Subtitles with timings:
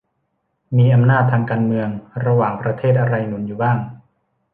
[0.77, 1.89] มีอำนาจทางการเมือง
[2.25, 3.77] ระหว่างประเทศอะไรหนุนอยู่บ้าง